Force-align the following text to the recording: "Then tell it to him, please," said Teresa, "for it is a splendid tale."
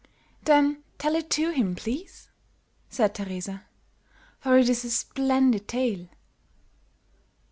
"Then 0.45 0.83
tell 0.97 1.13
it 1.13 1.29
to 1.29 1.51
him, 1.51 1.75
please," 1.75 2.31
said 2.89 3.13
Teresa, 3.13 3.65
"for 4.39 4.57
it 4.57 4.67
is 4.67 4.83
a 4.83 4.89
splendid 4.89 5.67
tale." 5.67 6.07